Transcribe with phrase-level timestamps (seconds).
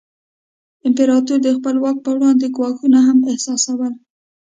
[0.87, 3.93] امپراتور د خپل واک پر وړاندې ګواښونه هم احساسول.